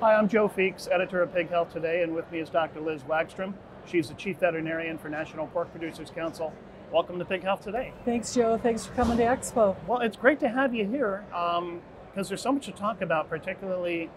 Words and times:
Hi, 0.00 0.14
I'm 0.14 0.30
Joe 0.30 0.48
Feeks, 0.48 0.88
editor 0.90 1.20
of 1.20 1.34
Pig 1.34 1.50
Health 1.50 1.74
Today, 1.74 2.02
and 2.02 2.14
with 2.14 2.32
me 2.32 2.38
is 2.38 2.48
Dr. 2.48 2.80
Liz 2.80 3.02
Wagstrom. 3.02 3.52
She's 3.84 4.08
the 4.08 4.14
chief 4.14 4.38
veterinarian 4.38 4.96
for 4.96 5.10
National 5.10 5.46
Pork 5.48 5.70
Producers 5.72 6.08
Council. 6.08 6.54
Welcome 6.90 7.18
to 7.18 7.24
Pig 7.26 7.42
Health 7.42 7.60
Today. 7.60 7.92
Thanks, 8.06 8.32
Joe. 8.32 8.56
Thanks 8.56 8.86
for 8.86 8.94
coming 8.94 9.18
to 9.18 9.24
Expo. 9.24 9.76
Well, 9.86 10.00
it's 10.00 10.16
great 10.16 10.40
to 10.40 10.48
have 10.48 10.74
you 10.74 10.86
here 10.86 11.22
because 11.28 11.58
um, 11.58 11.82
there's 12.14 12.40
so 12.40 12.50
much 12.50 12.64
to 12.64 12.72
talk 12.72 13.02
about, 13.02 13.28
particularly 13.28 14.08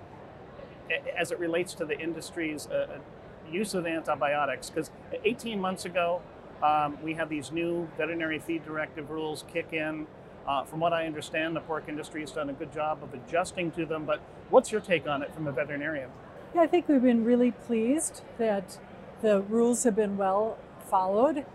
as 1.18 1.34
it 1.34 1.40
relates 1.40 1.74
to 1.74 1.84
the 1.84 2.00
industry's 2.00 2.68
uh, 2.68 2.88
uh 2.90 3.52
use 3.52 3.74
of 3.74 3.86
antibiotics. 3.86 4.70
Because 4.70 4.90
18 5.26 5.60
months 5.60 5.84
ago, 5.84 6.22
um, 6.64 6.98
we 7.04 7.14
had 7.14 7.28
these 7.28 7.52
new 7.52 7.90
veterinary 7.98 8.40
feed 8.40 8.64
directive 8.64 9.10
rules 9.10 9.44
kick 9.52 9.74
in. 9.74 10.08
Uh, 10.48 10.64
from 10.64 10.80
what 10.80 10.92
I 10.92 11.06
understand, 11.06 11.56
the 11.56 11.62
pork 11.62 11.86
industry 11.88 12.22
has 12.22 12.32
done 12.32 12.50
a 12.50 12.54
good 12.54 12.74
job 12.74 13.02
of 13.02 13.14
adjusting 13.14 13.72
to 13.72 13.86
them. 13.86 14.06
But 14.06 14.20
what's 14.50 14.72
your 14.72 14.82
take 14.82 15.08
on 15.08 15.22
it 15.22 15.34
from 15.34 15.48
a 15.48 15.52
veterinarian? 15.52 16.10
Yeah, 16.54 16.62
I 16.62 16.68
think 16.68 16.88
we've 16.88 17.02
been 17.02 17.24
really 17.24 17.52
pleased 17.52 18.22
that 18.38 18.78
the 19.22 19.42
rules 19.42 19.84
have 19.86 19.96
been 19.96 20.18
well 20.18 20.58
followed. 20.90 21.46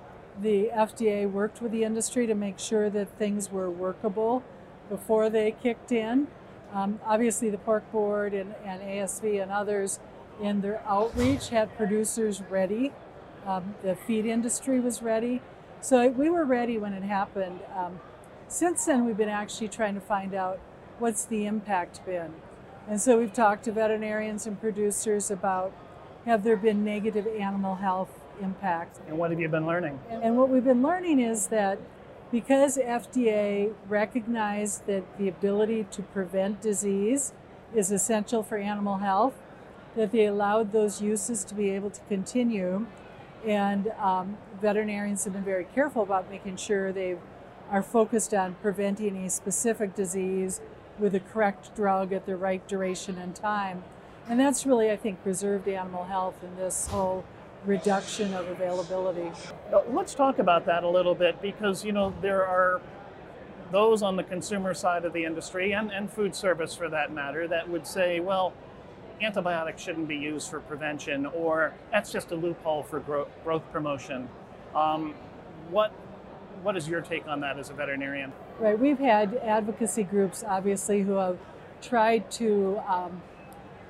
The 0.40 0.70
FDA 0.74 1.30
worked 1.30 1.60
with 1.60 1.72
the 1.72 1.84
industry 1.84 2.26
to 2.26 2.34
make 2.34 2.58
sure 2.58 2.88
that 2.90 3.18
things 3.18 3.50
were 3.50 3.70
workable 3.70 4.42
before 4.88 5.28
they 5.28 5.52
kicked 5.52 5.92
in. 5.92 6.28
Um, 6.72 7.00
obviously, 7.04 7.50
the 7.50 7.58
Pork 7.58 7.90
Board 7.92 8.32
and, 8.34 8.54
and, 8.64 8.80
AASV 8.82 9.42
and 9.42 9.50
others 9.50 10.00
in 10.40 10.60
their 10.60 10.82
outreach 10.86 11.48
had 11.48 11.74
producers 11.76 12.42
ready. 12.48 12.92
Um, 13.46 13.74
the 13.82 13.96
feed 13.96 14.26
industry 14.26 14.80
was 14.80 15.02
ready. 15.02 15.40
So 15.80 16.08
we 16.08 16.28
were 16.28 16.44
ready 16.44 16.78
when 16.78 16.92
it 16.92 17.02
happened. 17.02 17.60
Um, 17.74 18.00
since 18.48 18.84
then, 18.84 19.04
we've 19.04 19.16
been 19.16 19.28
actually 19.28 19.68
trying 19.68 19.94
to 19.94 20.00
find 20.00 20.34
out 20.34 20.58
what's 20.98 21.24
the 21.24 21.46
impact 21.46 22.04
been. 22.04 22.34
And 22.88 23.00
so 23.00 23.18
we've 23.18 23.32
talked 23.32 23.64
to 23.64 23.72
veterinarians 23.72 24.46
and 24.46 24.58
producers 24.60 25.30
about 25.30 25.72
have 26.24 26.42
there 26.44 26.56
been 26.56 26.84
negative 26.84 27.26
animal 27.26 27.76
health 27.76 28.08
impacts. 28.40 29.00
And 29.06 29.18
what 29.18 29.30
have 29.30 29.40
you 29.40 29.48
been 29.48 29.66
learning? 29.66 30.00
And 30.10 30.36
what 30.36 30.48
we've 30.48 30.64
been 30.64 30.82
learning 30.82 31.20
is 31.20 31.48
that 31.48 31.78
because 32.30 32.76
FDA 32.76 33.74
recognized 33.88 34.86
that 34.86 35.04
the 35.18 35.28
ability 35.28 35.86
to 35.90 36.02
prevent 36.02 36.60
disease 36.60 37.32
is 37.74 37.90
essential 37.90 38.42
for 38.42 38.56
animal 38.56 38.98
health, 38.98 39.34
that 39.96 40.12
they 40.12 40.26
allowed 40.26 40.72
those 40.72 41.00
uses 41.00 41.44
to 41.44 41.54
be 41.54 41.70
able 41.70 41.90
to 41.90 42.00
continue. 42.08 42.86
And 43.46 43.88
um, 43.98 44.36
veterinarians 44.60 45.24
have 45.24 45.32
been 45.32 45.44
very 45.44 45.66
careful 45.74 46.02
about 46.02 46.30
making 46.30 46.56
sure 46.56 46.92
they've 46.92 47.20
are 47.70 47.82
focused 47.82 48.32
on 48.34 48.54
preventing 48.62 49.16
a 49.24 49.30
specific 49.30 49.94
disease 49.94 50.60
with 50.98 51.12
the 51.12 51.20
correct 51.20 51.74
drug 51.76 52.12
at 52.12 52.26
the 52.26 52.36
right 52.36 52.66
duration 52.66 53.18
and 53.18 53.34
time. 53.34 53.84
And 54.28 54.38
that's 54.38 54.66
really, 54.66 54.90
I 54.90 54.96
think, 54.96 55.22
preserved 55.22 55.68
animal 55.68 56.04
health 56.04 56.42
in 56.42 56.54
this 56.56 56.86
whole 56.88 57.24
reduction 57.64 58.34
of 58.34 58.48
availability. 58.48 59.30
Let's 59.90 60.14
talk 60.14 60.38
about 60.38 60.66
that 60.66 60.84
a 60.84 60.88
little 60.88 61.14
bit 61.14 61.40
because, 61.40 61.84
you 61.84 61.92
know, 61.92 62.14
there 62.20 62.46
are 62.46 62.80
those 63.70 64.02
on 64.02 64.16
the 64.16 64.22
consumer 64.22 64.74
side 64.74 65.04
of 65.04 65.12
the 65.12 65.24
industry 65.24 65.72
and, 65.72 65.90
and 65.90 66.10
food 66.10 66.34
service 66.34 66.74
for 66.74 66.88
that 66.88 67.12
matter 67.12 67.46
that 67.48 67.68
would 67.68 67.86
say, 67.86 68.20
well, 68.20 68.52
antibiotics 69.20 69.82
shouldn't 69.82 70.08
be 70.08 70.16
used 70.16 70.48
for 70.48 70.60
prevention 70.60 71.26
or 71.26 71.74
that's 71.90 72.12
just 72.12 72.30
a 72.30 72.34
loophole 72.34 72.82
for 72.82 73.00
growth, 73.00 73.72
promotion. 73.72 74.28
Um, 74.74 75.14
what 75.70 75.92
what 76.62 76.76
is 76.76 76.88
your 76.88 77.00
take 77.00 77.26
on 77.26 77.40
that 77.40 77.58
as 77.58 77.70
a 77.70 77.72
veterinarian? 77.72 78.32
Right, 78.58 78.78
we've 78.78 78.98
had 78.98 79.34
advocacy 79.36 80.02
groups, 80.04 80.44
obviously, 80.46 81.02
who 81.02 81.12
have 81.12 81.38
tried 81.80 82.30
to 82.32 82.80
um, 82.88 83.22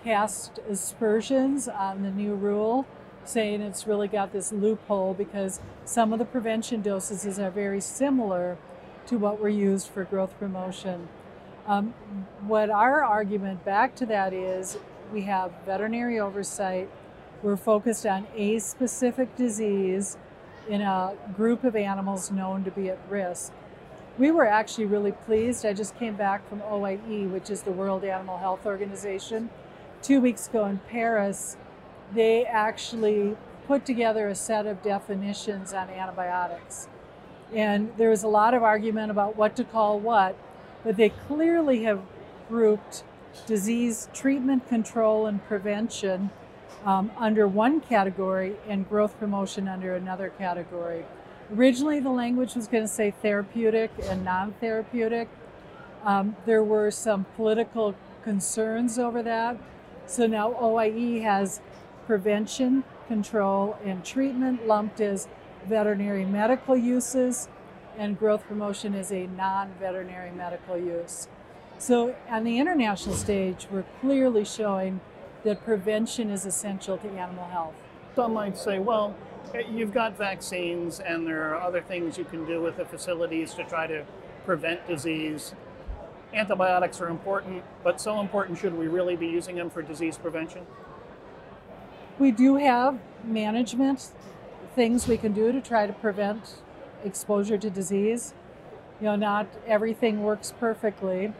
cast 0.05 0.59
aspersions 0.69 1.69
on 1.69 2.03
the 2.03 2.11
new 2.11 2.35
rule, 2.35 2.87
saying 3.25 3.61
it's 3.61 3.87
really 3.87 4.09
got 4.09 4.33
this 4.33 4.53
loophole 4.53 5.15
because 5.15 5.61
some 5.85 6.13
of 6.13 6.19
the 6.19 6.25
prevention 6.25 6.83
dosages 6.83 7.39
are 7.39 7.51
very 7.51 7.81
similar 7.81 8.59
to 9.07 9.19
what 9.19 9.41
were 9.41 9.49
used 9.49 9.89
for 9.89 10.05
growth 10.05 10.39
promotion. 10.39 11.09
Um, 11.67 11.95
what 12.47 12.71
our 12.71 13.03
argument 13.05 13.65
back 13.65 13.95
to 13.97 14.07
that 14.07 14.33
is 14.33 14.79
we 15.13 15.23
have 15.23 15.53
veterinary 15.67 16.19
oversight, 16.19 16.89
we're 17.43 17.57
focused 17.57 18.05
on 18.05 18.27
a 18.35 18.59
specific 18.59 19.35
disease 19.37 20.17
in 20.69 20.81
a 20.81 21.15
group 21.37 21.65
of 21.65 21.75
animals 21.75 22.31
known 22.31 22.65
to 22.65 22.71
be 22.71 22.91
at 22.91 22.99
risk. 23.09 23.53
We 24.19 24.31
were 24.31 24.47
actually 24.47 24.87
really 24.87 25.13
pleased. 25.13 25.65
I 25.65 25.73
just 25.73 25.97
came 25.97 26.15
back 26.15 26.49
from 26.49 26.61
OIE, 26.63 27.29
which 27.31 27.51
is 27.51 27.63
the 27.63 27.73
World 27.73 28.05
Animal 28.05 28.39
Health 28.39 28.67
Organization. 28.67 29.49
Two 30.03 30.21
weeks 30.21 30.49
ago 30.49 30.67
in 30.67 30.81
Paris, 30.89 31.57
they 32.15 32.45
actually 32.45 33.37
put 33.67 33.87
together 33.87 34.29
a 34.29 34.35
set 34.35 34.67
of 34.67 34.83
definitions 34.83 35.73
on 35.73 35.89
antibiotics. 35.91 36.89
And 37.55 37.93
there 37.97 38.11
was 38.11 38.23
a 38.23 38.29
lot 38.29 38.55
of 38.55 38.63
argument 38.63 39.11
about 39.11 39.37
what 39.37 39.57
to 39.57 39.65
call 39.65 39.99
what, 40.01 40.37
but 40.85 40.97
they 40.97 41.11
clearly 41.11 41.85
have 41.85 42.01
grouped 42.49 43.05
disease 43.47 44.09
treatment, 44.13 44.69
control, 44.69 45.27
and 45.27 45.45
prevention 45.47 46.31
um, 46.85 47.11
under 47.17 47.47
one 47.47 47.81
category 47.81 48.57
and 48.69 48.89
growth 48.89 49.19
promotion 49.19 49.69
under 49.69 49.95
another 49.95 50.31
category. 50.31 51.05
Originally, 51.55 52.01
the 52.01 52.11
language 52.11 52.55
was 52.55 52.69
going 52.69 52.85
to 52.85 52.89
say 52.89 53.11
therapeutic 53.11 53.91
and 54.05 54.25
non 54.25 54.53
therapeutic. 54.61 55.29
Um, 56.05 56.37
there 56.47 56.63
were 56.63 56.91
some 56.91 57.25
political 57.37 57.95
concerns 58.23 58.99
over 58.99 59.23
that. 59.23 59.57
So 60.07 60.27
now 60.27 60.55
OIE 60.61 61.23
has 61.23 61.61
prevention, 62.07 62.85
control, 63.07 63.79
and 63.85 64.05
treatment 64.05 64.67
lumped 64.67 65.01
as 65.01 65.29
veterinary 65.67 66.25
medical 66.25 66.77
uses, 66.77 67.49
and 67.97 68.19
growth 68.19 68.45
promotion 68.47 68.95
is 68.95 69.11
a 69.11 69.27
non 69.27 69.73
veterinary 69.81 70.31
medical 70.31 70.77
use. 70.79 71.29
So 71.79 72.15
on 72.29 72.45
the 72.45 72.59
international 72.59 73.15
stage, 73.15 73.67
we're 73.71 73.85
clearly 74.01 74.45
showing 74.45 75.01
that 75.45 75.65
prevention 75.65 76.31
is 76.31 76.45
essential 76.45 76.99
to 76.99 77.09
animal 77.09 77.47
health. 77.49 77.75
Some 78.17 78.35
might 78.35 78.59
say, 78.59 78.79
well, 78.79 79.15
you've 79.71 79.93
got 79.93 80.17
vaccines 80.17 81.01
and 81.01 81.27
there 81.27 81.49
are 81.49 81.61
other 81.61 81.81
things 81.81 82.19
you 82.19 82.25
can 82.25 82.45
do 82.45 82.61
with 82.61 82.77
the 82.77 82.85
facilities 82.85 83.55
to 83.55 83.65
try 83.65 83.87
to 83.87 84.05
prevent 84.45 84.87
disease. 84.87 85.55
Antibiotics 86.35 87.01
are 87.01 87.09
important, 87.09 87.63
but 87.83 88.01
so 88.01 88.21
important, 88.21 88.59
should 88.59 88.77
we 88.77 88.89
really 88.89 89.17
be 89.17 89.27
using 89.27 89.57
them 89.57 89.71
for 89.71 89.83
disease 89.83 90.19
prevention? 90.19 90.67
We 92.19 92.31
do 92.31 92.57
have 92.57 92.99
management 93.25 94.11
things 94.75 95.09
we 95.09 95.17
can 95.17 95.33
do 95.33 95.53
to 95.53 95.61
try 95.61 95.87
to 95.87 95.93
prevent 95.93 96.63
exposure 97.05 97.57
to 97.59 97.71
disease. 97.71 98.35
You 99.01 99.07
know, 99.07 99.17
not 99.17 99.47
everything 99.67 100.23
works 100.23 100.53
perfectly. 100.59 101.33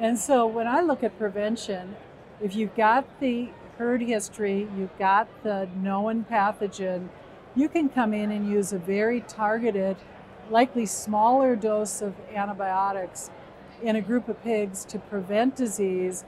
And 0.00 0.18
so 0.18 0.46
when 0.46 0.66
I 0.66 0.80
look 0.80 1.04
at 1.04 1.16
prevention, 1.18 1.94
if 2.42 2.56
you've 2.56 2.74
got 2.74 3.20
the 3.20 3.48
herd 3.78 4.02
history, 4.02 4.68
you've 4.76 4.96
got 4.98 5.28
the 5.42 5.68
known 5.80 6.24
pathogen, 6.30 7.08
you 7.54 7.68
can 7.68 7.88
come 7.88 8.12
in 8.12 8.30
and 8.30 8.50
use 8.50 8.72
a 8.72 8.78
very 8.78 9.20
targeted, 9.22 9.96
likely 10.50 10.86
smaller 10.86 11.54
dose 11.54 12.02
of 12.02 12.14
antibiotics 12.34 13.30
in 13.82 13.96
a 13.96 14.00
group 14.00 14.28
of 14.28 14.42
pigs 14.42 14.84
to 14.86 14.98
prevent 14.98 15.56
disease. 15.56 16.24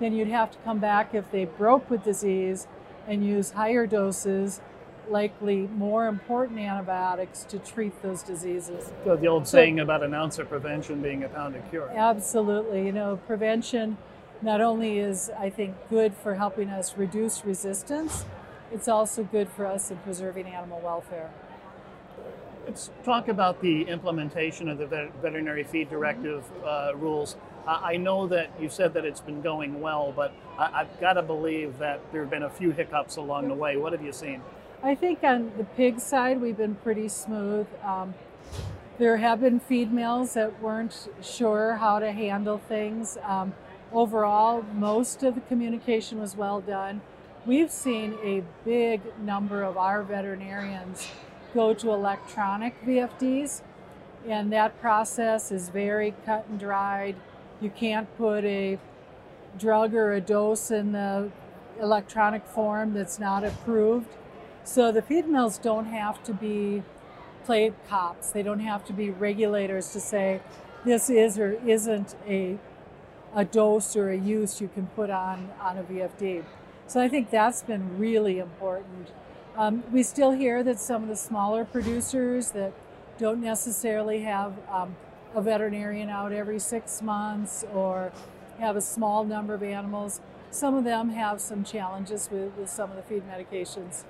Then 0.00 0.12
you'd 0.12 0.28
have 0.28 0.50
to 0.52 0.58
come 0.58 0.78
back 0.78 1.14
if 1.14 1.30
they 1.30 1.44
broke 1.44 1.90
with 1.90 2.04
disease 2.04 2.66
and 3.06 3.24
use 3.24 3.50
higher 3.50 3.86
doses 3.86 4.60
likely 5.10 5.68
more 5.74 6.06
important 6.06 6.58
antibiotics 6.58 7.44
to 7.44 7.58
treat 7.58 8.00
those 8.02 8.22
diseases. 8.22 8.92
So 9.04 9.16
the 9.16 9.26
old 9.26 9.46
so, 9.46 9.56
saying 9.56 9.80
about 9.80 10.02
an 10.02 10.12
ounce 10.12 10.38
of 10.38 10.48
prevention 10.50 11.00
being 11.00 11.24
a 11.24 11.28
pound 11.28 11.56
of 11.56 11.68
cure. 11.70 11.90
Absolutely. 11.94 12.84
You 12.84 12.92
know, 12.92 13.18
prevention 13.26 13.96
not 14.42 14.60
only 14.60 14.98
is, 14.98 15.30
I 15.38 15.50
think, 15.50 15.74
good 15.90 16.14
for 16.14 16.34
helping 16.34 16.68
us 16.68 16.96
reduce 16.96 17.44
resistance, 17.44 18.24
it's 18.72 18.88
also 18.88 19.24
good 19.24 19.48
for 19.48 19.66
us 19.66 19.90
in 19.90 19.96
preserving 19.98 20.46
animal 20.46 20.80
welfare. 20.80 21.30
Let's 22.66 22.90
talk 23.02 23.28
about 23.28 23.62
the 23.62 23.82
implementation 23.82 24.68
of 24.68 24.78
the 24.78 25.08
veterinary 25.22 25.64
feed 25.64 25.88
directive 25.88 26.44
uh, 26.64 26.92
rules. 26.94 27.36
I 27.66 27.96
know 27.96 28.26
that 28.28 28.50
you 28.60 28.68
said 28.68 28.94
that 28.94 29.04
it's 29.04 29.20
been 29.20 29.42
going 29.42 29.80
well, 29.80 30.12
but 30.14 30.32
I- 30.58 30.70
have 30.84 31.00
got 31.00 31.14
to 31.14 31.22
believe 31.22 31.78
that 31.78 32.00
there 32.12 32.22
have 32.22 32.30
been 32.30 32.42
a 32.42 32.50
few 32.50 32.70
hiccups 32.70 33.16
along 33.16 33.48
the 33.48 33.54
way. 33.54 33.76
What 33.76 33.92
have 33.92 34.02
you 34.02 34.12
seen? 34.12 34.42
I 34.82 34.94
think 34.94 35.24
on 35.24 35.52
the 35.58 35.64
pig 35.64 35.98
side, 35.98 36.40
we've 36.40 36.56
been 36.56 36.76
pretty 36.76 37.08
smooth. 37.08 37.66
Um, 37.82 38.14
there 38.98 39.16
have 39.18 39.40
been 39.40 39.60
feed 39.60 39.92
mills 39.92 40.34
that 40.34 40.62
weren't 40.62 41.08
sure 41.22 41.74
how 41.76 41.98
to 41.98 42.12
handle 42.12 42.58
things. 42.58 43.18
Um, 43.22 43.54
overall, 43.92 44.62
most 44.74 45.22
of 45.22 45.34
the 45.34 45.40
communication 45.42 46.20
was 46.20 46.36
well 46.36 46.60
done. 46.60 47.00
We've 47.46 47.70
seen 47.70 48.18
a 48.22 48.42
big 48.64 49.00
number 49.18 49.62
of 49.62 49.76
our 49.76 50.02
veterinarians 50.02 51.08
go 51.54 51.72
to 51.74 51.92
electronic 51.92 52.74
VFDs, 52.84 53.62
and 54.26 54.52
that 54.52 54.78
process 54.80 55.50
is 55.50 55.70
very 55.70 56.14
cut 56.26 56.46
and 56.48 56.60
dried. 56.60 57.16
You 57.60 57.70
can't 57.70 58.14
put 58.18 58.44
a 58.44 58.78
drug 59.58 59.94
or 59.94 60.12
a 60.12 60.20
dose 60.20 60.70
in 60.70 60.92
the 60.92 61.30
electronic 61.80 62.46
form 62.46 62.92
that's 62.92 63.18
not 63.18 63.44
approved. 63.44 64.08
So 64.64 64.92
the 64.92 65.00
feed 65.00 65.26
mills 65.26 65.58
don't 65.58 65.86
have 65.86 66.22
to 66.24 66.34
be 66.34 66.82
play 67.44 67.72
cops. 67.88 68.30
They 68.30 68.42
don't 68.42 68.60
have 68.60 68.84
to 68.86 68.92
be 68.92 69.10
regulators 69.10 69.92
to 69.92 70.00
say 70.00 70.42
this 70.84 71.08
is 71.08 71.38
or 71.38 71.52
isn't 71.66 72.14
a 72.26 72.58
a 73.34 73.44
dose 73.44 73.96
or 73.96 74.10
a 74.10 74.16
use 74.16 74.60
you 74.60 74.68
can 74.68 74.86
put 74.88 75.10
on 75.10 75.50
on 75.60 75.78
a 75.78 75.82
VFD. 75.82 76.44
So 76.86 77.00
I 77.00 77.08
think 77.08 77.30
that's 77.30 77.62
been 77.62 77.98
really 77.98 78.38
important. 78.38 79.08
Um, 79.56 79.82
we 79.92 80.02
still 80.02 80.30
hear 80.30 80.62
that 80.62 80.78
some 80.78 81.02
of 81.02 81.08
the 81.08 81.16
smaller 81.16 81.64
producers 81.64 82.52
that 82.52 82.72
don't 83.18 83.40
necessarily 83.40 84.20
have 84.20 84.54
um, 84.70 84.96
a 85.34 85.42
veterinarian 85.42 86.08
out 86.08 86.32
every 86.32 86.58
six 86.58 87.02
months 87.02 87.64
or 87.74 88.12
have 88.58 88.76
a 88.76 88.80
small 88.80 89.24
number 89.24 89.54
of 89.54 89.62
animals, 89.62 90.20
some 90.50 90.74
of 90.74 90.84
them 90.84 91.10
have 91.10 91.40
some 91.40 91.64
challenges 91.64 92.28
with, 92.30 92.56
with 92.56 92.70
some 92.70 92.90
of 92.90 92.96
the 92.96 93.02
feed 93.02 93.22
medications. 93.28 94.04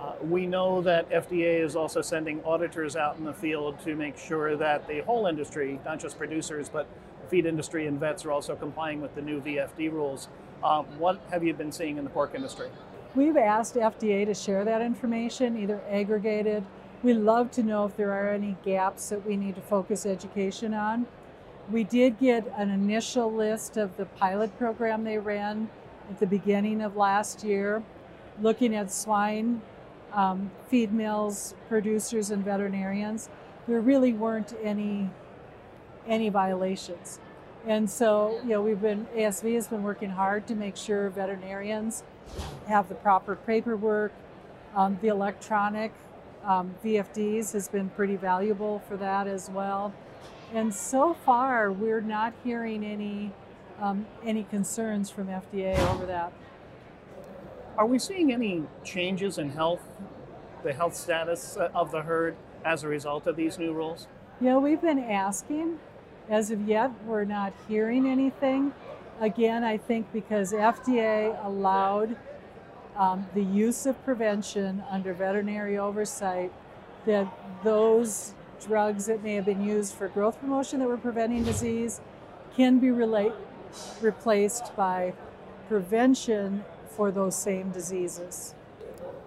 Uh, 0.00 0.14
we 0.22 0.46
know 0.46 0.82
that 0.82 1.08
FDA 1.10 1.64
is 1.64 1.76
also 1.76 2.02
sending 2.02 2.42
auditors 2.44 2.96
out 2.96 3.16
in 3.16 3.24
the 3.24 3.32
field 3.32 3.78
to 3.80 3.94
make 3.94 4.18
sure 4.18 4.56
that 4.56 4.86
the 4.88 5.00
whole 5.02 5.26
industry, 5.26 5.78
not 5.84 6.00
just 6.00 6.18
producers, 6.18 6.68
but 6.68 6.86
feed 7.24 7.46
industry 7.46 7.86
and 7.86 7.98
vets 7.98 8.24
are 8.24 8.32
also 8.32 8.54
complying 8.54 9.00
with 9.00 9.14
the 9.14 9.22
new 9.22 9.40
VFD 9.40 9.90
rules. 9.92 10.28
Uh, 10.62 10.82
what 10.98 11.20
have 11.30 11.44
you 11.44 11.52
been 11.54 11.72
seeing 11.72 11.98
in 11.98 12.04
the 12.04 12.10
pork 12.10 12.34
industry? 12.34 12.68
We've 13.14 13.36
asked 13.36 13.74
FDA 13.74 14.26
to 14.26 14.34
share 14.34 14.64
that 14.64 14.82
information, 14.82 15.56
either 15.56 15.80
aggregated. 15.88 16.64
We'd 17.02 17.14
love 17.14 17.50
to 17.52 17.62
know 17.62 17.84
if 17.84 17.96
there 17.96 18.12
are 18.12 18.30
any 18.30 18.56
gaps 18.64 19.10
that 19.10 19.26
we 19.26 19.36
need 19.36 19.54
to 19.56 19.60
focus 19.60 20.06
education 20.06 20.74
on. 20.74 21.06
We 21.70 21.84
did 21.84 22.18
get 22.18 22.52
an 22.56 22.70
initial 22.70 23.32
list 23.32 23.76
of 23.76 23.96
the 23.96 24.06
pilot 24.06 24.56
program 24.58 25.04
they 25.04 25.18
ran 25.18 25.68
at 26.10 26.18
the 26.18 26.26
beginning 26.26 26.82
of 26.82 26.96
last 26.96 27.44
year, 27.44 27.82
looking 28.40 28.74
at 28.74 28.90
swine 28.90 29.62
um, 30.14 30.50
feed 30.68 30.92
mills, 30.92 31.54
producers, 31.68 32.30
and 32.30 32.44
veterinarians. 32.44 33.28
There 33.66 33.80
really 33.80 34.12
weren't 34.12 34.54
any 34.62 35.10
any 36.06 36.28
violations. 36.28 37.18
And 37.66 37.88
so, 37.88 38.40
you 38.42 38.50
know, 38.50 38.62
we've 38.62 38.80
been, 38.80 39.06
AASV 39.16 39.54
has 39.54 39.68
been 39.68 39.82
working 39.82 40.10
hard 40.10 40.46
to 40.48 40.54
make 40.54 40.76
sure 40.76 41.08
veterinarians 41.08 42.02
have 42.66 42.88
the 42.88 42.94
proper 42.94 43.36
paperwork. 43.36 44.12
Um, 44.74 44.98
the 45.00 45.08
electronic 45.08 45.92
um, 46.44 46.74
VFDs 46.84 47.52
has 47.52 47.68
been 47.68 47.88
pretty 47.90 48.16
valuable 48.16 48.82
for 48.86 48.96
that 48.98 49.26
as 49.26 49.48
well. 49.48 49.94
And 50.52 50.74
so 50.74 51.14
far, 51.14 51.72
we're 51.72 52.00
not 52.00 52.34
hearing 52.44 52.84
any 52.84 53.32
um, 53.80 54.06
any 54.24 54.44
concerns 54.44 55.10
from 55.10 55.26
FDA 55.26 55.76
over 55.90 56.06
that. 56.06 56.32
Are 57.76 57.86
we 57.86 57.98
seeing 57.98 58.32
any 58.32 58.62
changes 58.84 59.38
in 59.38 59.50
health, 59.50 59.82
the 60.62 60.72
health 60.72 60.94
status 60.94 61.56
uh, 61.56 61.70
of 61.74 61.90
the 61.90 62.02
herd 62.02 62.36
as 62.64 62.84
a 62.84 62.88
result 62.88 63.26
of 63.26 63.34
these 63.34 63.58
new 63.58 63.72
rules? 63.72 64.06
Yeah, 64.40 64.58
we've 64.58 64.80
been 64.80 65.00
asking 65.00 65.80
as 66.28 66.50
of 66.50 66.66
yet, 66.68 66.90
we're 67.04 67.24
not 67.24 67.52
hearing 67.68 68.06
anything. 68.06 68.72
Again, 69.20 69.62
I 69.64 69.76
think 69.76 70.12
because 70.12 70.52
FDA 70.52 71.42
allowed 71.44 72.16
um, 72.96 73.26
the 73.34 73.42
use 73.42 73.86
of 73.86 74.02
prevention 74.04 74.82
under 74.90 75.12
veterinary 75.12 75.78
oversight, 75.78 76.52
that 77.06 77.28
those 77.62 78.34
drugs 78.64 79.06
that 79.06 79.22
may 79.22 79.34
have 79.34 79.44
been 79.44 79.64
used 79.64 79.94
for 79.94 80.08
growth 80.08 80.40
promotion 80.40 80.80
that 80.80 80.88
were 80.88 80.96
preventing 80.96 81.44
disease 81.44 82.00
can 82.56 82.78
be 82.78 82.90
relate, 82.90 83.32
replaced 84.00 84.74
by 84.76 85.12
prevention 85.68 86.64
for 86.88 87.10
those 87.10 87.36
same 87.36 87.70
diseases. 87.70 88.54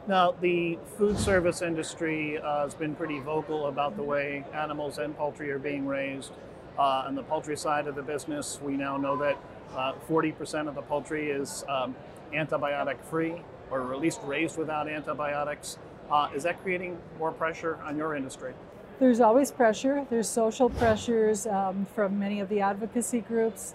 Now, 0.07 0.31
the 0.31 0.79
food 0.97 1.19
service 1.19 1.61
industry 1.61 2.37
uh, 2.37 2.61
has 2.61 2.73
been 2.73 2.95
pretty 2.95 3.19
vocal 3.19 3.67
about 3.67 3.97
the 3.97 4.03
way 4.03 4.45
animals 4.53 4.99
and 4.99 5.15
poultry 5.17 5.51
are 5.51 5.59
being 5.59 5.85
raised. 5.85 6.31
Uh, 6.77 7.05
on 7.07 7.15
the 7.15 7.23
poultry 7.23 7.57
side 7.57 7.87
of 7.87 7.95
the 7.95 8.03
business, 8.03 8.59
we 8.61 8.77
now 8.77 8.97
know 8.97 9.17
that 9.17 9.37
uh, 9.75 9.93
40% 10.07 10.67
of 10.67 10.75
the 10.75 10.81
poultry 10.83 11.31
is 11.31 11.63
um, 11.67 11.95
antibiotic 12.33 13.03
free 13.03 13.41
or 13.71 13.93
at 13.93 13.99
least 13.99 14.19
raised 14.23 14.57
without 14.57 14.87
antibiotics. 14.87 15.79
Uh, 16.11 16.29
is 16.35 16.43
that 16.43 16.61
creating 16.61 16.97
more 17.17 17.31
pressure 17.31 17.77
on 17.83 17.97
your 17.97 18.15
industry? 18.15 18.53
There's 18.99 19.19
always 19.19 19.51
pressure. 19.51 20.05
There's 20.09 20.29
social 20.29 20.69
pressures 20.69 21.47
um, 21.47 21.85
from 21.95 22.17
many 22.19 22.39
of 22.39 22.49
the 22.49 22.61
advocacy 22.61 23.21
groups. 23.21 23.73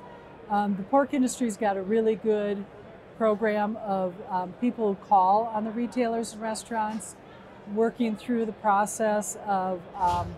Um, 0.48 0.76
the 0.76 0.82
pork 0.84 1.12
industry's 1.12 1.56
got 1.56 1.76
a 1.76 1.82
really 1.82 2.16
good 2.16 2.64
program 3.18 3.76
of 3.78 4.14
um, 4.30 4.52
people 4.60 4.94
who 4.94 5.06
call 5.06 5.44
on 5.54 5.64
the 5.64 5.70
retailers 5.70 6.32
and 6.32 6.42
restaurants, 6.42 7.14
working 7.74 8.16
through 8.16 8.46
the 8.46 8.52
process 8.52 9.36
of 9.46 9.80
um, 9.96 10.34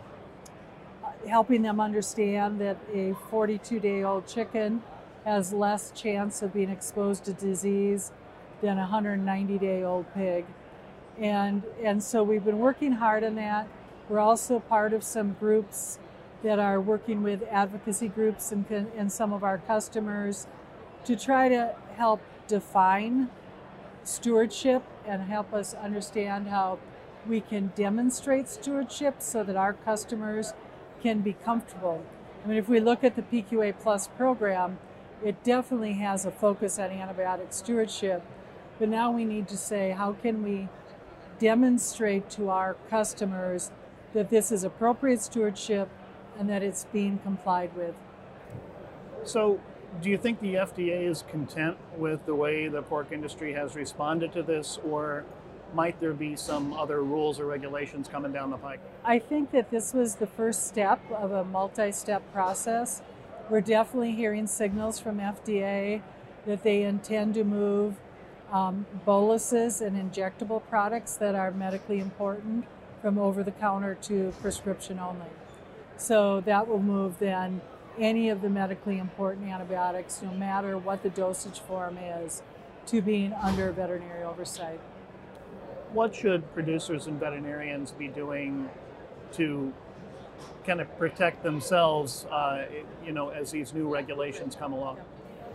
helping 1.29 1.63
them 1.63 1.81
understand 1.81 2.61
that 2.61 2.77
a 2.93 3.15
42 3.31 3.81
day 3.81 4.03
old 4.03 4.27
chicken 4.27 4.83
has 5.25 5.53
less 5.53 5.91
chance 5.91 6.43
of 6.43 6.53
being 6.53 6.71
exposed 6.71 7.25
to 7.25 7.33
disease 7.33 8.13
than 8.61 8.77
a 8.77 8.83
190 8.83 9.59
day 9.59 9.83
old 9.83 10.07
pig. 10.15 10.45
And, 11.19 11.63
and 11.83 12.03
so 12.03 12.23
we've 12.23 12.45
been 12.45 12.59
working 12.59 12.93
hard 12.93 13.25
on 13.25 13.37
that. 13.37 13.69
We're 14.09 14.21
also 14.21 14.59
part 14.59 14.93
of 14.93 15.03
some 15.03 15.35
groups 15.35 15.99
that 16.43 16.59
are 16.59 16.81
working 16.81 17.23
with 17.23 17.43
advocacy 17.51 18.09
groups 18.09 18.53
and, 18.53 18.69
and 18.97 19.11
some 19.11 19.33
of 19.33 19.43
our 19.43 19.59
customers 19.59 20.47
to 21.05 21.17
try 21.17 21.49
to 21.49 21.75
help 21.97 22.21
define 22.47 23.31
stewardship 24.03 24.83
and 25.07 25.23
help 25.23 25.53
us 25.55 25.73
understand 25.75 26.49
how 26.49 26.79
we 27.27 27.41
can 27.41 27.73
demonstrate 27.75 28.49
stewardship 28.49 29.17
so 29.19 29.43
that 29.43 29.57
our 29.57 29.73
customers 29.73 30.53
can 31.05 31.21
be 31.21 31.35
comfortable. 31.45 32.03
I 32.43 32.49
mean, 32.49 32.57
if 32.57 32.67
we 32.67 32.81
look 32.81 33.05
at 33.05 33.15
the 33.15 33.23
PQA 33.23 33.79
Plus 33.79 34.09
program, 34.09 34.79
it 35.23 35.45
definitely 35.45 35.93
has 35.95 36.25
a 36.25 36.31
focus 36.31 36.79
on 36.79 36.89
antibiotic 36.89 37.53
stewardship. 37.53 38.23
But 38.79 38.89
now 38.89 39.11
we 39.11 39.27
need 39.27 39.47
to 39.49 39.57
say, 39.57 39.91
how 39.91 40.15
can 40.15 40.43
we 40.43 40.69
demonstrate 41.39 42.31
to 42.31 42.49
our 42.49 42.77
customers 42.89 43.71
that 44.15 44.31
this 44.31 44.51
is 44.51 44.65
appropriate 44.65 45.21
stewardship 45.21 45.91
and 46.39 46.49
that 46.49 46.63
it's 46.63 46.87
being 46.87 47.19
complied 47.19 47.77
with? 47.77 47.95
So, 49.25 49.61
do 50.01 50.09
you 50.09 50.17
think 50.17 50.41
the 50.41 50.55
FDA 50.55 51.07
is 51.09 51.23
content 51.29 51.77
with 51.99 52.25
the 52.25 52.35
way 52.35 52.67
the 52.69 52.83
pork 52.83 53.13
industry 53.13 53.53
has 53.53 53.77
responded 53.77 54.33
to 54.33 54.43
this, 54.43 54.79
or 54.85 55.25
might 55.73 55.99
there 56.01 56.13
be 56.13 56.37
some 56.37 56.73
other 56.73 57.03
rules 57.03 57.41
or 57.41 57.47
regulations 57.47 58.09
coming 58.09 58.33
down 58.33 58.51
the 58.51 58.57
pike? 58.57 58.81
I 59.05 59.19
think 59.19 59.51
that 59.53 59.71
this 59.71 59.93
was 59.93 60.17
the 60.17 60.27
first 60.27 60.67
step 60.67 61.01
of 61.11 61.33
a 61.33 61.45
multi 61.45 61.93
step 61.93 62.23
process. 62.33 63.03
We're 63.51 63.61
definitely 63.61 64.13
hearing 64.13 64.47
signals 64.47 64.99
from 64.99 65.19
FDA 65.19 66.03
that 66.47 66.63
they 66.63 66.83
intend 66.83 67.35
to 67.35 67.45
move 67.45 67.97
um, 68.53 68.87
boluses 69.05 69.81
and 69.81 69.97
injectable 69.97 70.63
products 70.69 71.17
that 71.17 71.35
are 71.35 71.51
medically 71.51 71.99
important 71.99 72.67
from 73.03 73.19
over 73.19 73.43
the 73.43 73.51
counter 73.51 73.95
to 74.03 74.33
prescription 74.41 74.99
only. 74.99 75.27
So 75.97 76.41
that 76.43 76.69
will 76.69 76.83
move 76.83 77.19
then 77.19 77.61
any 77.99 78.29
of 78.29 78.43
the 78.43 78.51
medically 78.51 78.99
important 78.99 79.49
antibiotics, 79.49 80.21
no 80.23 80.33
matter 80.33 80.77
what 80.77 81.03
the 81.03 81.11
dosage 81.11 81.61
form 81.61 81.99
is, 81.99 82.43
to 82.87 83.01
being 83.01 83.33
under 83.33 83.71
veterinary 83.73 84.25
oversight 84.25 84.81
what 85.95 86.15
should 86.15 86.53
producers 86.53 87.07
and 87.07 87.19
veterinarians 87.19 87.93
be 87.93 88.09
doing 88.09 88.69
to 89.33 89.73
kind 90.67 90.81
of 90.81 90.99
protect 90.99 91.43
themselves, 91.43 92.27
uh, 92.31 92.65
you 93.05 93.13
know, 93.13 93.29
as 93.29 93.53
these 93.53 93.73
new 93.73 93.93
regulations 93.93 94.57
come 94.57 94.73
along? 94.73 94.99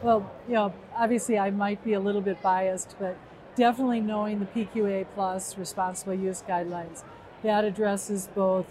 Well, 0.01 0.31
you 0.47 0.53
know, 0.53 0.73
obviously 0.95 1.37
I 1.37 1.51
might 1.51 1.83
be 1.83 1.93
a 1.93 1.99
little 1.99 2.21
bit 2.21 2.41
biased, 2.41 2.95
but 2.99 3.17
definitely 3.55 3.99
knowing 3.99 4.39
the 4.39 4.45
PQA 4.45 5.05
plus 5.13 5.57
responsible 5.57 6.13
use 6.13 6.41
guidelines 6.47 7.03
that 7.43 7.65
addresses 7.65 8.29
both 8.33 8.65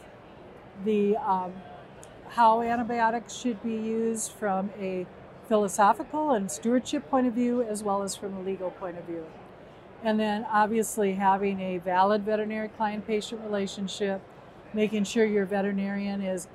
the 0.85 1.17
um, 1.19 1.53
how 2.31 2.63
antibiotics 2.63 3.35
should 3.35 3.63
be 3.63 3.75
used 3.75 4.33
from 4.33 4.71
a 4.79 5.07
philosophical 5.49 6.33
and 6.33 6.51
stewardship 6.51 7.09
point 7.11 7.27
of 7.27 7.35
view, 7.35 7.63
as 7.63 7.83
well 7.83 8.03
as 8.03 8.15
from 8.15 8.35
a 8.35 8.41
legal 8.41 8.71
point 8.71 8.99
of 8.99 9.05
view. 9.05 9.25
And 10.03 10.19
then 10.19 10.47
obviously 10.51 11.15
having 11.15 11.61
a 11.61 11.79
valid 11.79 12.25
veterinary 12.25 12.69
client 12.69 13.07
patient 13.07 13.41
relationship, 13.43 14.23
making 14.73 15.05
sure 15.05 15.25
your 15.25 15.45
veterinarian 15.45 16.23
is 16.23 16.47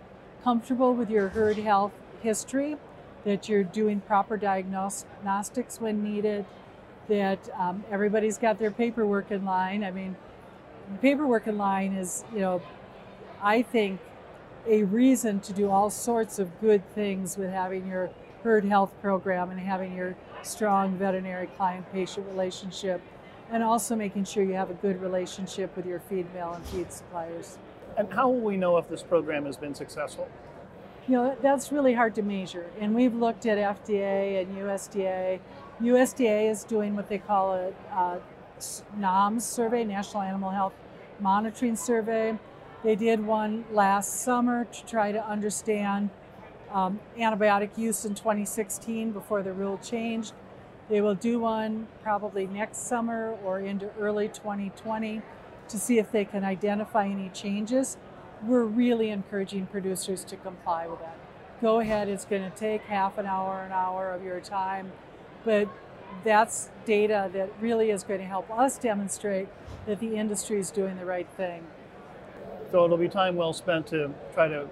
comfortable 0.44 0.94
with 0.94 1.10
your 1.10 1.30
herd 1.30 1.58
health 1.58 1.92
history, 2.22 2.78
that 3.26 3.50
you're 3.50 3.64
doing 3.64 4.02
proper 4.02 4.38
diagnostics 4.38 5.80
when 5.80 6.04
needed, 6.04 6.46
that 7.08 7.50
um, 7.58 7.84
everybody's 7.92 8.38
got 8.38 8.60
their 8.60 8.72
paperwork 8.72 9.32
in 9.32 9.46
line. 9.46 9.84
I 9.84 9.92
mean, 9.92 10.16
paperwork 11.02 11.48
in 11.48 11.58
line 11.58 11.94
is, 11.94 12.24
you 12.34 12.40
know, 12.40 12.62
I 13.42 13.62
think 13.62 14.00
a 14.66 14.84
reason 14.84 15.42
to 15.42 15.54
do 15.54 15.70
all 15.70 15.90
sorts 15.90 16.40
of 16.40 16.62
good 16.62 16.88
things 16.94 17.38
with 17.38 17.52
having 17.52 17.88
your 17.88 18.10
herd 18.44 18.64
health 18.66 18.94
program 19.02 19.50
and 19.50 19.60
having 19.60 19.96
your 19.96 20.16
strong 20.42 20.98
veterinary 20.98 21.48
client 21.48 21.92
patient 21.92 22.26
relationship, 22.28 23.02
and 23.54 23.62
also 23.64 23.96
making 23.96 24.26
sure 24.26 24.44
you 24.44 24.54
have 24.54 24.72
a 24.72 24.74
good 24.74 25.00
relationship 25.00 25.78
with 25.78 25.86
your 25.86 26.00
feed 26.00 26.26
mill 26.34 26.54
and 26.54 26.66
feed 26.66 26.92
suppliers. 26.92 27.60
And 27.96 28.12
how 28.12 28.28
will 28.28 28.42
we 28.42 28.58
know 28.58 28.78
if 28.78 28.90
this 28.90 29.04
program 29.04 29.46
has 29.46 29.58
been 29.58 29.76
successful? 29.76 30.28
You 31.08 31.18
know, 31.18 31.38
that's 31.40 31.72
really 31.72 31.94
hard 31.94 32.16
to 32.16 32.24
measure. 32.24 32.66
And 32.80 32.96
we've 32.96 33.14
looked 33.14 33.46
at 33.46 33.60
FDA 33.60 34.42
and 34.42 34.58
USDA. 34.58 35.40
USDA 35.80 36.50
is 36.50 36.64
doing 36.64 36.96
what 36.96 37.10
they 37.10 37.20
call 37.20 37.54
a, 37.54 37.68
a 37.92 38.20
NAHMS 39.00 39.42
survey, 39.42 39.84
National 39.84 40.24
Animal 40.24 40.50
Health 40.50 40.74
Monitoring 41.20 41.76
Survey. 41.76 42.36
They 42.84 42.96
did 42.96 43.24
one 43.24 43.66
last 43.72 44.22
summer 44.22 44.66
to 44.66 44.86
try 44.88 45.12
to 45.12 45.24
understand 45.24 46.10
um, 46.72 47.00
antibiotic 47.20 47.78
use 47.78 48.04
in 48.04 48.16
2016 48.16 49.12
before 49.12 49.44
the 49.44 49.54
rule 49.54 49.78
changed. 49.78 50.34
They 50.90 51.02
will 51.02 51.16
do 51.16 51.40
one 51.40 51.88
probably 52.02 52.46
next 52.48 52.88
summer 52.88 53.36
or 53.44 53.60
into 53.60 53.90
early 54.00 54.28
2020 54.28 55.22
to 55.70 55.80
see 55.80 55.98
if 55.98 56.12
they 56.12 56.26
can 56.26 56.44
identify 56.44 57.08
any 57.08 57.30
changes. 57.30 57.98
We're 58.46 58.66
really 58.66 59.10
encouraging 59.10 59.68
producers 59.68 60.24
to 60.26 60.36
comply 60.36 60.88
with 60.88 61.00
that. 61.00 61.18
Go 61.62 61.80
ahead, 61.80 62.10
it's 62.10 62.26
going 62.26 62.50
to 62.50 62.56
take 62.56 62.82
half 62.84 63.18
an 63.18 63.26
hour, 63.26 63.64
an 63.64 63.72
hour 63.72 64.12
of 64.12 64.24
your 64.24 64.42
time, 64.42 64.92
but 65.46 65.70
that's 66.24 66.70
data 66.86 67.30
that 67.34 67.50
really 67.62 67.90
is 67.90 68.04
going 68.04 68.20
to 68.20 68.26
help 68.26 68.52
us 68.52 68.78
demonstrate 68.78 69.48
that 69.86 70.00
the 70.00 70.16
industry 70.16 70.60
is 70.60 70.70
doing 70.72 70.98
the 70.98 71.06
right 71.06 71.28
thing. 71.38 71.66
So 72.72 72.84
it'll 72.84 72.98
be 72.98 73.08
time 73.08 73.36
well 73.36 73.54
spent 73.54 73.88
to 73.88 74.14
try 74.34 74.50
to 74.50 74.68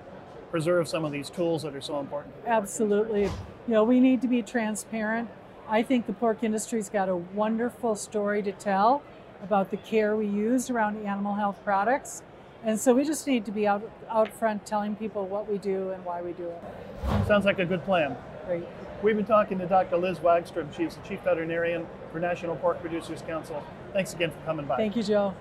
preserve 0.49 0.87
some 0.87 1.05
of 1.05 1.13
these 1.13 1.29
tools 1.29 1.63
that 1.63 1.75
are 1.75 1.81
so 1.81 1.99
important. 1.99 2.33
Absolutely. 2.45 3.23
You 3.23 3.31
know, 3.67 3.83
we 3.85 3.99
need 3.99 4.21
to 4.21 4.27
be 4.27 4.41
transparent. 4.41 5.29
I 5.71 5.83
think 5.83 6.05
the 6.05 6.11
pork 6.11 6.43
industry's 6.43 6.89
got 6.89 7.07
a 7.07 7.15
wonderful 7.15 7.95
story 7.95 8.43
to 8.43 8.51
tell 8.51 9.01
about 9.41 9.71
the 9.71 9.77
care 9.77 10.17
we 10.17 10.27
use 10.27 10.69
around 10.69 10.97
animal 11.05 11.33
health 11.33 11.57
products. 11.63 12.23
And 12.65 12.77
so 12.77 12.93
we 12.93 13.05
just 13.05 13.25
need 13.25 13.45
to 13.45 13.53
be 13.53 13.65
out, 13.65 13.89
out 14.09 14.27
front 14.37 14.65
telling 14.65 14.97
people 14.97 15.25
what 15.25 15.49
we 15.49 15.57
do 15.57 15.91
and 15.91 16.03
why 16.03 16.21
we 16.21 16.33
do 16.33 16.49
it. 16.49 17.25
Sounds 17.25 17.45
like 17.45 17.59
a 17.59 17.65
good 17.65 17.85
plan. 17.85 18.17
Great. 18.45 18.65
We've 19.01 19.15
been 19.15 19.25
talking 19.25 19.59
to 19.59 19.65
Dr. 19.65 19.95
Liz 19.95 20.19
Wagstrom. 20.19 20.75
She's 20.75 20.97
the 20.97 21.07
Chief 21.07 21.21
Veterinarian 21.21 21.87
for 22.11 22.19
National 22.19 22.57
Pork 22.57 22.81
Producers 22.81 23.21
Council. 23.21 23.63
Thanks 23.93 24.13
again 24.13 24.31
for 24.31 24.45
coming 24.45 24.65
by. 24.65 24.75
Thank 24.75 24.97
you, 24.97 25.03
Joe. 25.03 25.33